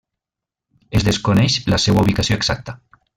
Es 0.99 1.05
desconeix 1.09 1.59
la 1.75 1.81
seua 1.87 2.05
ubicació 2.07 2.39
exacta. 2.43 2.77